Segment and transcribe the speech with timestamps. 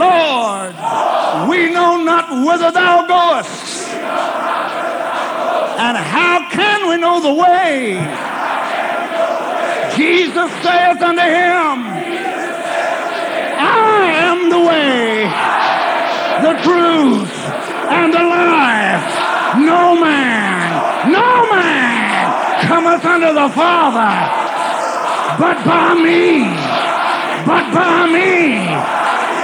[0.00, 0.74] Lord,
[1.50, 3.88] we know not whither thou goest.
[5.78, 7.94] And how can we know the way?
[9.96, 11.76] Jesus saith unto him,
[13.60, 15.28] I am the way,
[16.46, 17.32] the truth,
[17.98, 19.06] and the life.
[19.58, 24.40] No man, no man cometh unto the Father
[25.40, 26.44] but by me,
[27.46, 28.99] but by me.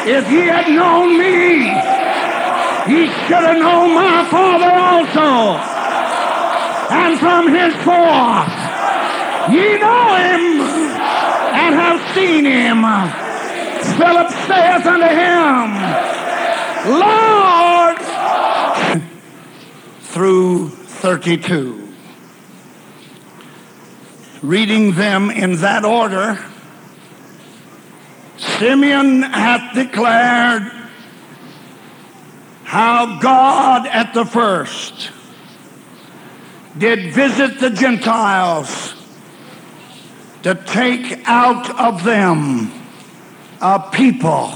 [0.09, 1.67] If he had known me,
[2.87, 5.59] he should have known my Father also.
[6.95, 8.55] And from his henceforth,
[9.51, 10.61] ye know him
[11.59, 12.85] and have seen him.
[13.99, 15.75] Philip saith unto him,
[17.01, 17.99] Lord,
[20.03, 21.89] through 32.
[24.43, 26.39] Reading them in that order,
[28.59, 30.73] Simeon hath declared
[32.65, 35.11] how God at the first
[36.79, 38.95] did visit the Gentiles
[40.43, 42.73] to take out of them
[43.61, 44.49] a people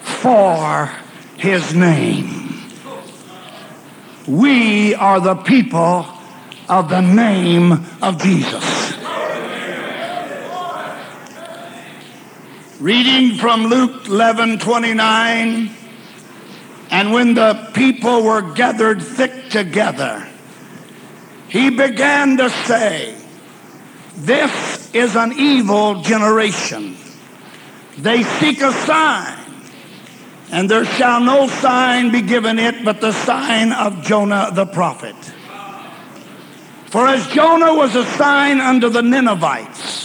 [0.00, 0.90] for
[1.36, 2.70] his name.
[4.26, 6.06] We are the people
[6.68, 8.99] of the name of Jesus.
[12.80, 15.68] Reading from Luke 11 29.
[16.90, 20.26] And when the people were gathered thick together,
[21.50, 23.14] he began to say,
[24.16, 26.96] This is an evil generation.
[27.98, 29.38] They seek a sign,
[30.50, 35.16] and there shall no sign be given it but the sign of Jonah the prophet.
[36.86, 39.99] For as Jonah was a sign unto the Ninevites,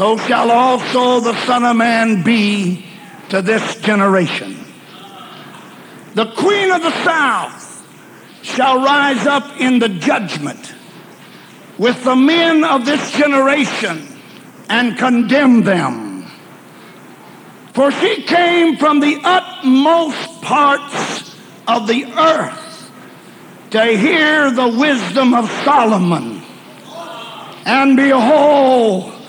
[0.00, 2.86] so shall also the Son of Man be
[3.28, 4.56] to this generation.
[6.14, 7.86] The Queen of the South
[8.40, 10.72] shall rise up in the judgment
[11.76, 14.08] with the men of this generation
[14.70, 16.24] and condemn them.
[17.74, 21.36] For she came from the utmost parts
[21.68, 22.90] of the earth
[23.72, 26.40] to hear the wisdom of Solomon.
[27.66, 29.19] And behold,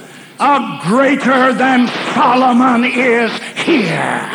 [0.42, 3.32] a greater than Solomon is
[3.64, 4.28] here.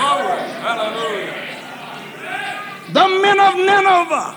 [2.93, 4.37] The men of Nineveh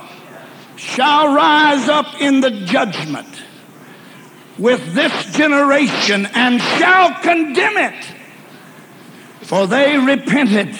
[0.76, 3.28] shall rise up in the judgment
[4.58, 8.06] with this generation and shall condemn it,
[9.42, 10.76] for they repented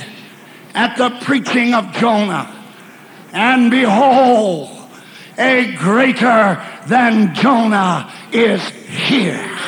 [0.74, 2.56] at the preaching of Jonah.
[3.32, 4.76] And behold,
[5.38, 9.59] a greater than Jonah is here.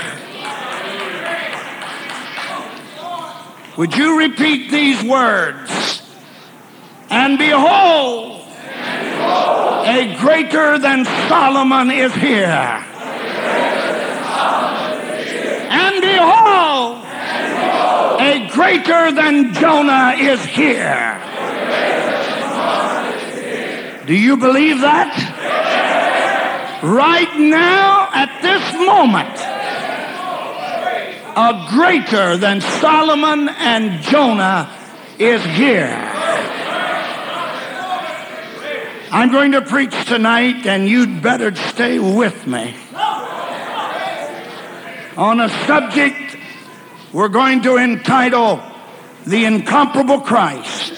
[3.78, 6.02] Would you repeat these words?
[7.09, 8.42] And behold,
[9.88, 12.86] a greater than Solomon is here.
[15.70, 17.06] And behold,
[18.20, 21.22] a greater than Jonah is here.
[24.06, 25.14] Do you believe that?
[26.84, 29.50] Right now, at this moment,
[31.41, 34.72] a greater than Solomon and Jonah
[35.18, 35.97] is here.
[39.13, 42.75] I'm going to preach tonight, and you'd better stay with me
[45.18, 46.38] on a subject
[47.12, 48.62] we're going to entitle
[49.25, 50.94] The Incomparable Christ.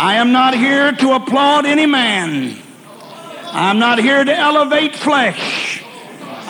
[0.00, 2.58] I am not here to applaud any man.
[3.46, 5.47] I'm not here to elevate flesh.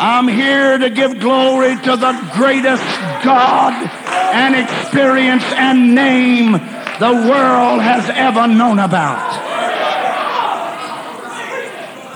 [0.01, 2.85] I'm here to give glory to the greatest
[3.25, 3.73] God
[4.33, 9.19] and experience and name the world has ever known about.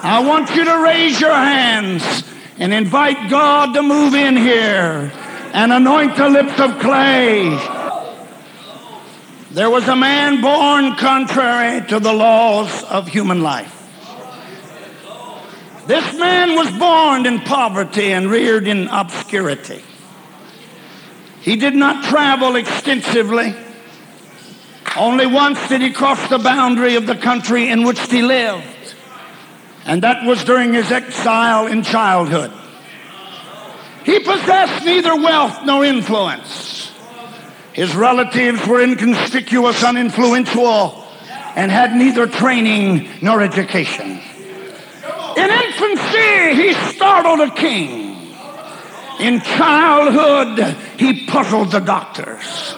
[0.05, 2.23] I want you to raise your hands
[2.57, 5.11] and invite God to move in here
[5.53, 7.51] and anoint the lips of clay.
[9.51, 13.82] There was a man born contrary to the laws of human life.
[15.87, 19.83] This man was born in poverty and reared in obscurity.
[21.41, 23.55] He did not travel extensively.
[24.97, 28.95] Only once did he cross the boundary of the country in which he lived,
[29.85, 32.53] and that was during his exile in childhood.
[34.05, 36.93] He possessed neither wealth nor influence.
[37.73, 41.03] His relatives were inconspicuous, uninfluential,
[41.57, 44.21] and had neither training nor education.
[45.37, 48.17] In infancy, he startled a king.
[49.21, 52.75] In childhood, he puzzled the doctors.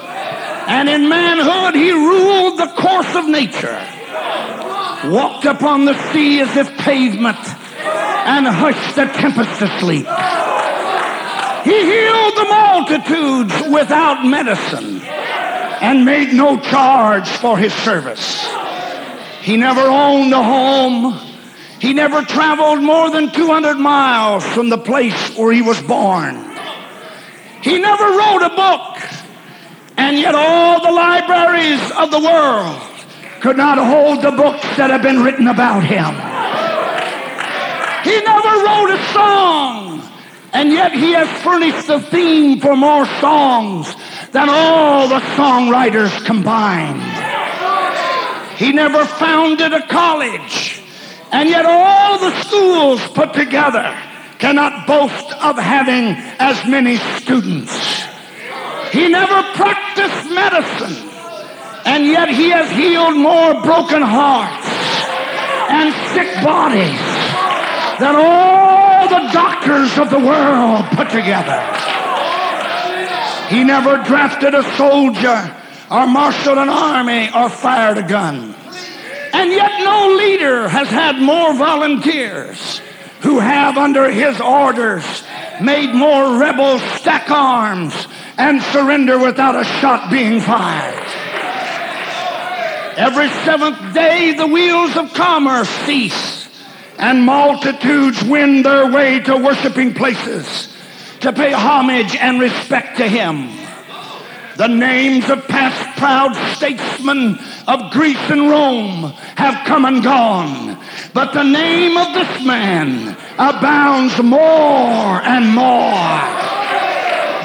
[0.67, 3.81] And in manhood, he ruled the course of nature.
[5.07, 7.39] Walked upon the sea as if pavement
[8.27, 10.07] and hushed the tempest to sleep.
[11.65, 15.01] He healed the multitudes without medicine
[15.81, 18.47] and made no charge for his service.
[19.41, 21.34] He never owned a home.
[21.85, 26.35] He never traveled more than 200 miles from the place where he was born.
[27.61, 28.97] He never wrote a book.
[29.99, 32.81] And yet all the libraries of the world
[33.43, 36.15] could not hold the books that have been written about him.
[38.03, 40.11] He never wrote a song.
[40.55, 43.95] And yet he has furnished the theme for more songs
[44.33, 47.03] than all the songwriters combined.
[48.57, 50.81] He never founded a college,
[51.35, 53.87] and yet all the schools put together
[54.39, 57.75] cannot boast of having as many students.
[58.93, 61.11] He never practiced medicine,
[61.85, 64.69] and yet he has healed more broken hearts
[65.75, 67.03] and sick bodies
[67.99, 71.61] than all the doctors of the world put together.
[73.49, 75.41] He never drafted a soldier
[75.91, 78.55] or marshaled an army or fired a gun.
[79.33, 80.54] And yet no leader
[80.85, 82.81] has had more volunteers
[83.23, 85.25] who have under his orders
[85.63, 91.07] made more rebels stack arms and surrender without a shot being fired.
[92.99, 96.49] Every seventh day the wheels of commerce cease
[96.99, 100.77] and multitudes wend their way to worshiping places
[101.21, 103.49] to pay homage and respect to him.
[104.57, 110.74] The names of past proud statesmen of Greece and Rome have come and gone,
[111.15, 115.95] but the name of this man abounds more and more.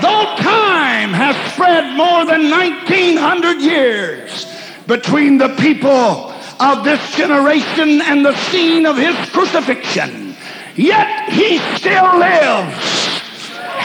[0.02, 4.48] Though time has spread more than 1900 years
[4.88, 10.36] between the people of this generation and the scene of his crucifixion,
[10.76, 13.00] yet he still lives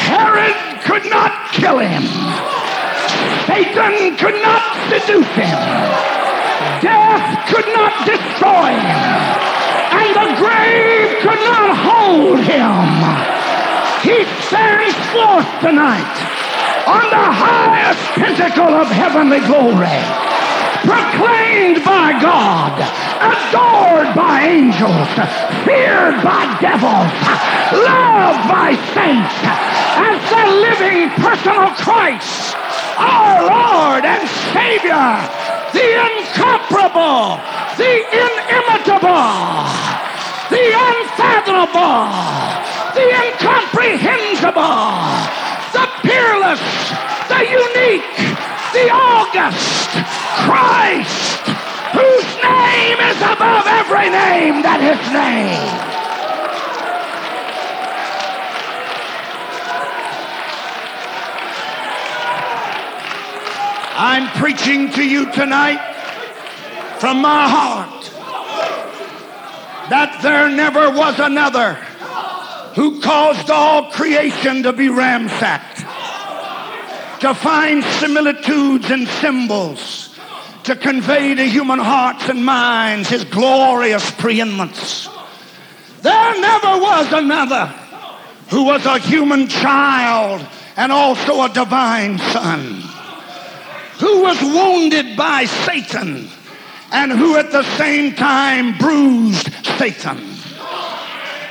[0.05, 2.03] Herod could not kill him.
[3.47, 5.61] Satan could not seduce him.
[6.81, 9.44] Death could not destroy him.
[10.15, 12.87] The grave could not hold him.
[14.07, 16.15] He stands forth tonight
[16.87, 19.99] on the highest pinnacle of heavenly glory,
[20.87, 22.79] proclaimed by God,
[23.27, 25.11] adored by angels,
[25.67, 27.11] feared by devils,
[27.75, 29.35] loved by saints,
[29.99, 32.55] as the living personal Christ,
[33.03, 35.11] our Lord and Savior,
[35.73, 37.41] the incomparable,
[37.77, 39.67] the inimitable,
[40.51, 42.07] the unfathomable,
[42.95, 44.95] the incomprehensible,
[45.75, 46.63] the peerless,
[47.27, 48.07] the unique,
[48.73, 49.91] the august
[50.47, 51.43] Christ,
[51.99, 55.95] whose name is above every name that is named.
[63.97, 65.94] I'm preaching to you tonight
[67.05, 68.03] from my heart
[69.91, 71.75] that there never was another
[72.77, 75.81] who caused all creation to be ransacked,
[77.21, 80.19] to find similitudes and symbols,
[80.63, 85.07] to convey to human hearts and minds his glorious preeminence.
[86.01, 87.67] There never was another
[88.49, 90.41] who was a human child
[90.79, 92.83] and also a divine son
[94.01, 96.31] who was wounded by Satan
[96.95, 100.17] and who at the same time bruised Satan,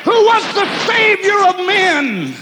[0.05, 2.33] who was the Savior of men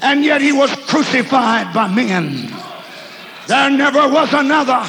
[0.00, 2.50] and yet he was crucified by men.
[3.46, 4.80] There never was another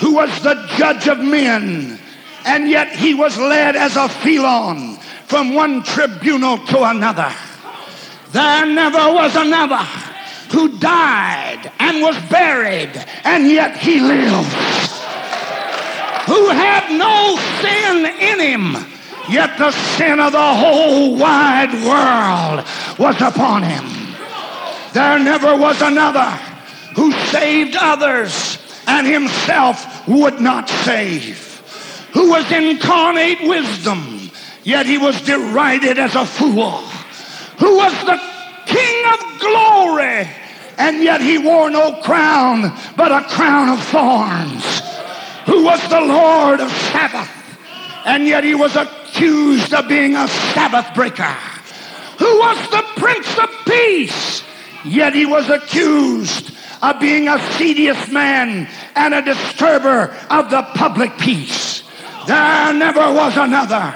[0.00, 1.98] who was the judge of men
[2.44, 7.32] and yet he was led as a felon from one tribunal to another.
[8.30, 9.84] There never was another
[10.52, 12.92] who died and was buried,
[13.24, 14.81] and yet he lives.
[16.32, 18.72] Who had no sin in him,
[19.28, 22.64] yet the sin of the whole wide world
[22.98, 23.84] was upon him.
[24.94, 26.30] There never was another
[26.96, 31.36] who saved others and himself would not save.
[32.14, 34.30] Who was incarnate wisdom,
[34.64, 36.78] yet he was derided as a fool.
[37.58, 38.18] Who was the
[38.64, 40.30] King of glory,
[40.78, 44.91] and yet he wore no crown, but a crown of thorns.
[45.46, 47.30] Who was the Lord of Sabbath,
[48.06, 51.36] and yet he was accused of being a Sabbath breaker.
[52.18, 54.42] Who was the Prince of Peace,
[54.84, 61.16] Yet he was accused of being a seditious man and a disturber of the public
[61.18, 61.82] peace.
[62.26, 63.90] There never was another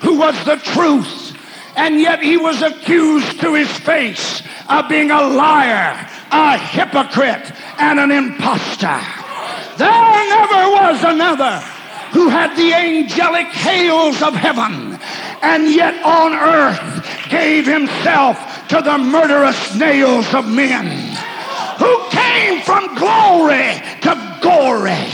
[0.00, 1.36] who was the truth,
[1.76, 7.98] and yet he was accused to his face of being a liar, a hypocrite, and
[7.98, 9.17] an impostor.
[9.78, 11.60] There never was another
[12.10, 14.98] who had the angelic hails of heaven
[15.42, 20.86] and yet on earth gave himself to the murderous nails of men
[21.78, 25.04] who came from glory to glory.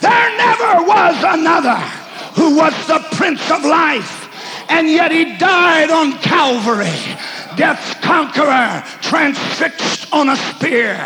[0.00, 1.76] There never was another
[2.34, 6.98] who was the Prince of Life, and yet he died on Calvary,
[7.56, 10.96] death's conqueror, transfixed on a spear.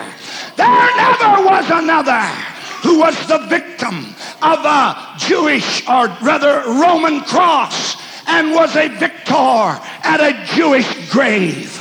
[0.57, 2.52] There never was another
[2.83, 7.97] who was the victim of a Jewish or rather Roman cross
[8.27, 11.79] and was a victor at a Jewish grave.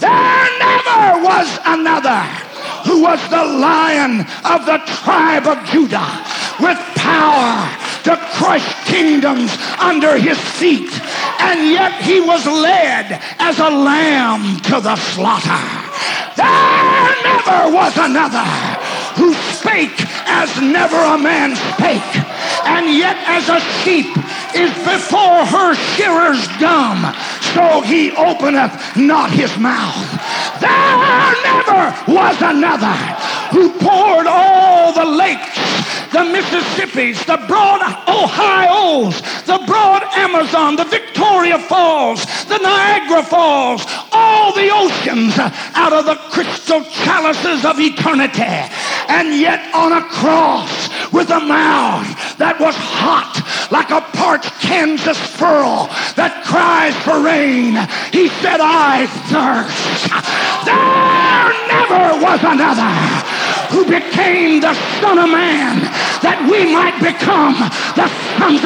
[0.00, 2.20] There never was another
[2.84, 6.24] who was the lion of the tribe of Judah
[6.60, 7.68] with power
[8.04, 10.90] to crush kingdoms under his feet.
[11.40, 15.62] And yet he was led as a lamb to the slaughter.
[16.36, 18.44] There never was another
[19.16, 22.12] who spake as never a man spake,
[22.64, 24.08] and yet as a sheep
[24.56, 27.00] is before her shearers dumb,
[27.54, 30.08] so he openeth not his mouth.
[30.60, 30.96] There
[31.44, 32.96] never was another
[33.52, 35.60] who poured all the lakes,
[36.12, 44.54] the Mississippis, the broad Ohio's, the broad Amazon, the Victoria Falls, the Niagara Falls, all
[44.54, 48.72] the oceans out of the crystal chalices of eternity.
[49.12, 50.72] And yet on a cross
[51.12, 53.36] with a mouth that was hot
[53.70, 55.84] like a parched Kansas furrow
[56.16, 57.76] that cries for rain,
[58.08, 60.08] he said, I thirst.
[60.64, 62.92] There never was another
[63.68, 64.72] who became the
[65.04, 65.76] Son of Man
[66.24, 67.52] that we might become
[67.92, 68.08] the
[68.40, 68.64] sons